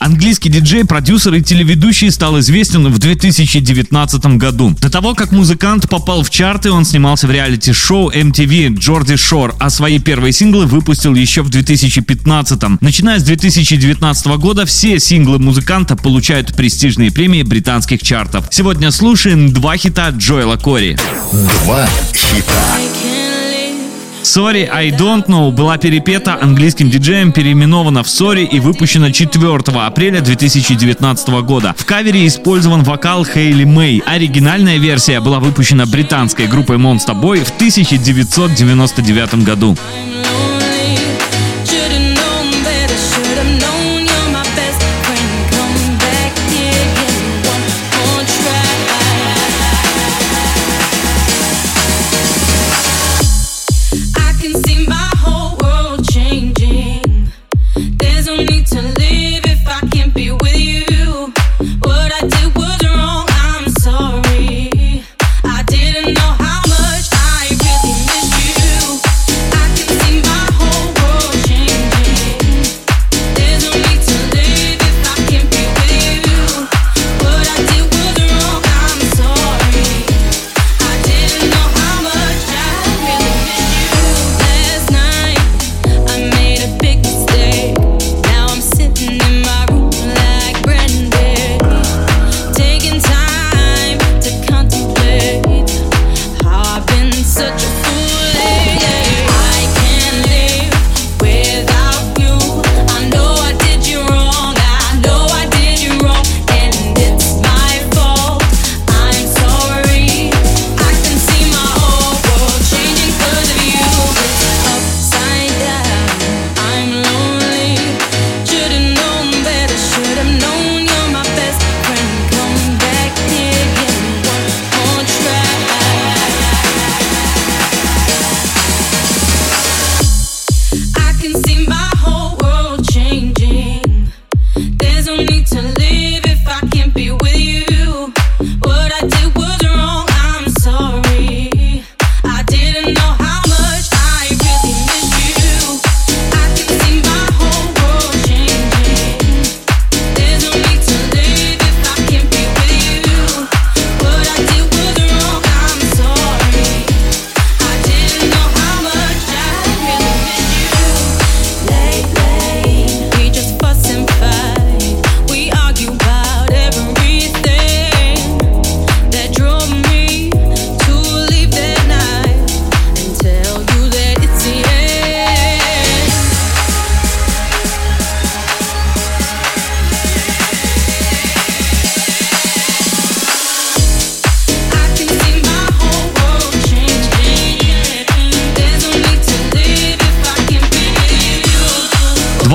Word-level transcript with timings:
Английский 0.00 0.48
диджей, 0.48 0.86
продюсер 0.86 1.34
и 1.34 1.42
телеведущий 1.42 2.10
стал 2.10 2.38
известен 2.38 2.90
в 2.90 2.98
2019 2.98 4.38
году. 4.38 4.74
До 4.80 4.88
того, 4.88 5.14
как 5.14 5.30
музыкант 5.30 5.90
попал 5.90 6.22
в 6.22 6.30
чарты, 6.30 6.70
он 6.70 6.86
снимался 6.86 7.26
в 7.26 7.30
реалити-шоу 7.30 8.10
MTV 8.10 8.78
Джорди 8.78 9.16
Шор, 9.16 9.54
а 9.60 9.68
свои 9.68 9.98
первые 9.98 10.32
синглы 10.32 10.64
выпустил 10.64 11.14
еще 11.14 11.42
в 11.42 11.50
2015. 11.50 12.80
Начиная 12.80 13.18
с 13.18 13.24
2019 13.24 14.26
года 14.38 14.64
все 14.64 14.98
синглы 14.98 15.38
музыканта 15.38 15.96
получают 15.96 16.56
престижные 16.56 17.12
премии 17.12 17.42
британских 17.42 18.02
чартов. 18.02 18.46
Сегодня 18.50 18.92
слушаем 18.92 19.52
два 19.52 19.76
хита 19.76 20.08
Джоэла 20.08 20.56
Кори. 20.56 20.96
Два 21.30 21.86
хита. 22.14 23.19
Sorry, 24.22 24.68
I 24.70 24.90
Don't 24.90 25.26
Know 25.26 25.50
была 25.50 25.78
перепета 25.78 26.38
английским 26.40 26.90
диджеем, 26.90 27.32
переименована 27.32 28.02
в 28.02 28.06
Sorry 28.06 28.44
и 28.44 28.60
выпущена 28.60 29.10
4 29.12 29.58
апреля 29.74 30.20
2019 30.20 31.28
года. 31.42 31.74
В 31.76 31.84
кавере 31.86 32.26
использован 32.26 32.82
вокал 32.82 33.24
Хейли 33.24 33.64
Мэй. 33.64 34.02
Оригинальная 34.04 34.76
версия 34.76 35.20
была 35.20 35.40
выпущена 35.40 35.86
британской 35.86 36.46
группой 36.46 36.76
Monster 36.76 37.18
Boy 37.18 37.44
в 37.44 37.50
1999 37.56 39.44
году. 39.44 39.76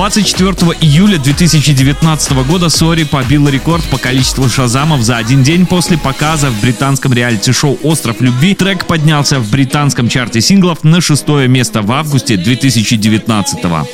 Двадцать 0.06 0.28
четвертого 0.28 0.72
июля 0.72 1.18
2019 1.18 2.32
года 2.46 2.68
Sorry 2.68 3.02
побил 3.02 3.48
рекорд 3.48 3.82
по 3.86 3.98
количеству 3.98 4.48
шазамов 4.48 5.02
за 5.02 5.16
один 5.16 5.42
день 5.42 5.66
после 5.66 5.98
показа 5.98 6.48
в 6.48 6.60
британском 6.60 7.12
реалити-шоу 7.12 7.76
«Остров 7.82 8.20
любви». 8.20 8.54
Трек 8.54 8.86
поднялся 8.86 9.40
в 9.40 9.50
британском 9.50 10.08
чарте 10.08 10.40
синглов 10.40 10.84
на 10.84 11.00
шестое 11.00 11.48
место 11.48 11.82
в 11.82 11.90
августе 11.90 12.36
2019 12.36 13.64
-го. 13.64 13.84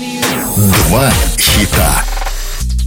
Два 0.86 1.10
хита. 1.38 2.04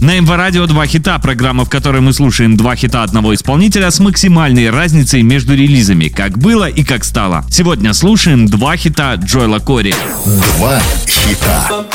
На 0.00 0.20
МВ 0.20 0.30
Радио 0.30 0.64
два 0.66 0.86
хита, 0.86 1.18
программа, 1.18 1.64
в 1.64 1.68
которой 1.68 2.00
мы 2.00 2.12
слушаем 2.12 2.56
два 2.56 2.76
хита 2.76 3.02
одного 3.02 3.34
исполнителя 3.34 3.90
с 3.90 3.98
максимальной 3.98 4.70
разницей 4.70 5.22
между 5.22 5.56
релизами, 5.56 6.06
как 6.06 6.38
было 6.38 6.68
и 6.68 6.84
как 6.84 7.02
стало. 7.02 7.44
Сегодня 7.50 7.92
слушаем 7.92 8.46
два 8.46 8.76
хита 8.76 9.14
Джоэла 9.14 9.58
Кори. 9.58 9.96
Два 10.26 10.80
хита. 11.08 11.86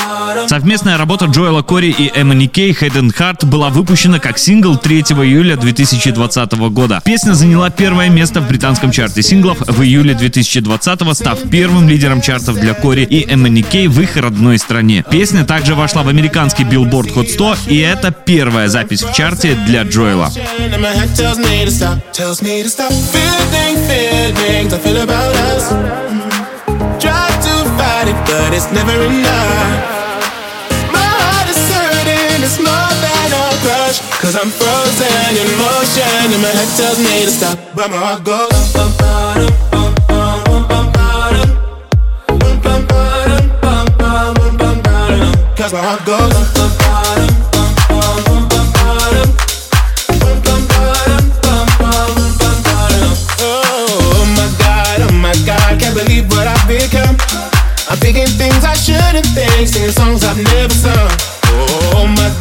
Совместная 0.47 0.97
работа 0.97 1.25
Джоэла 1.25 1.62
Кори 1.62 1.88
и 1.97 2.12
Эммани 2.16 2.47
Кей 2.47 2.72
«Head 2.72 2.94
and 2.94 3.16
Heart» 3.18 3.46
была 3.46 3.69
выпущена 3.69 4.19
как 4.19 4.38
сингл 4.38 4.78
3 4.78 5.02
июля 5.02 5.56
2020 5.56 6.53
года. 6.69 7.02
Песня 7.03 7.34
заняла 7.34 7.69
первое 7.69 8.09
место 8.09 8.41
в 8.41 8.47
британском 8.47 8.91
чарте 8.91 9.22
синглов 9.22 9.59
в 9.62 9.81
июле 9.81 10.14
2020 10.14 11.16
став 11.16 11.40
первым 11.50 11.88
лидером 11.90 12.22
чартов 12.22 12.58
для 12.58 12.74
Кори 12.74 13.03
и 13.03 13.32
Эммани 13.32 13.64
Кей 13.64 13.88
в 13.88 14.00
их 14.02 14.17
родной 14.17 14.58
стране. 14.58 15.03
Песня 15.09 15.46
также 15.46 15.76
вошла 15.76 16.03
в 16.03 16.08
американский 16.08 16.64
Billboard 16.64 17.14
Hot 17.16 17.29
100 17.29 17.58
и 17.67 17.78
это 17.78 18.11
первая 18.11 18.67
запись 18.67 19.03
в 19.03 19.14
чарте 19.14 19.56
для 19.66 19.84
Джоэла. 19.84 20.32
but 28.32 28.53
it's 28.53 28.72
never 28.72 29.03
enough. 29.03 30.01
A 33.91 33.99
crush. 33.99 34.22
Cause 34.22 34.35
I'm 34.35 34.49
frozen 34.49 35.35
in 35.35 35.47
motion, 35.58 36.34
and 36.34 36.41
my 36.41 36.49
head 36.49 36.70
tells 36.78 36.99
me 36.99 37.26
to 37.26 37.32
stop, 37.32 37.58
but 37.76 37.90
my 37.90 37.97
heart 37.97 38.23
goes. 38.23 38.73
Bum, 38.73 38.91
bum, 38.97 39.49
bum, 39.72 39.93
bum, 40.08 40.67
bum, 40.67 40.91
bum, 40.91 41.26
Cause 45.55 45.73
my 45.73 45.82
heart 45.82 46.05
goes. 46.05 46.34
Oh 53.44 54.26
my 54.37 54.47
god, 54.59 55.02
oh 55.02 55.11
my 55.22 55.34
god, 55.46 55.79
can't 55.79 55.96
believe 55.96 56.29
what 56.29 56.47
I've 56.47 56.67
become. 56.67 57.16
I'm 57.90 57.97
thinking 57.97 58.28
things 58.28 58.64
I 58.64 58.73
shouldn't 58.73 59.26
think, 59.28 59.67
singing 59.67 59.91
songs 59.91 60.23
I've 60.23 60.37
never 60.37 60.73
sung. 60.73 61.11
Oh 61.44 62.08
my 62.08 62.41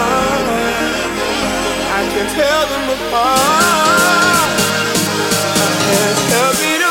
can't 2.21 2.35
tell 2.35 2.65
them 2.67 2.89
apart. 2.89 4.49
I 5.57 5.69
can't 5.85 6.19
help 6.29 6.59
it 6.61 6.81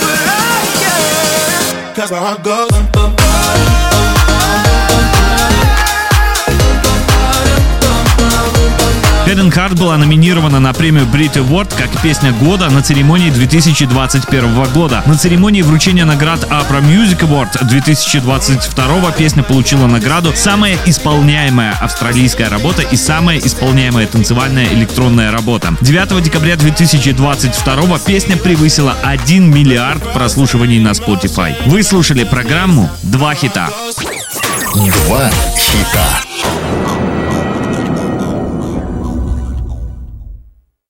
but 0.00 0.18
I 0.30 0.62
can. 0.80 1.94
Cause 1.94 2.10
my 2.12 2.18
heart 2.18 2.42
goes. 2.44 2.70
Bum, 2.70 2.86
bum, 2.92 3.16
bum, 3.16 4.83
Хеден 9.24 9.50
Харт 9.50 9.78
была 9.78 9.96
номинирована 9.96 10.60
на 10.60 10.74
премию 10.74 11.06
Brit 11.06 11.32
Award 11.34 11.74
как 11.78 12.02
песня 12.02 12.30
года 12.32 12.68
на 12.68 12.82
церемонии 12.82 13.30
2021 13.30 14.64
года. 14.74 15.02
На 15.06 15.16
церемонии 15.16 15.62
вручения 15.62 16.04
наград 16.04 16.44
Opera 16.44 16.82
Music 16.82 17.20
Award 17.20 17.66
2022 17.66 19.12
песня 19.12 19.42
получила 19.42 19.86
награду 19.86 20.32
«Самая 20.34 20.76
исполняемая 20.84 21.72
австралийская 21.80 22.50
работа» 22.50 22.82
и 22.82 22.96
«Самая 22.96 23.38
исполняемая 23.38 24.06
танцевальная 24.06 24.66
электронная 24.66 25.32
работа». 25.32 25.74
9 25.80 26.22
декабря 26.22 26.56
2022 26.56 27.98
песня 28.00 28.36
превысила 28.36 28.94
1 29.02 29.50
миллиард 29.50 30.12
прослушиваний 30.12 30.80
на 30.80 30.90
Spotify. 30.90 31.54
Вы 31.64 31.82
слушали 31.82 32.24
программу 32.24 32.90
«Два 33.02 33.34
хита». 33.34 33.70
Два 34.74 35.30
хита. 35.56 36.53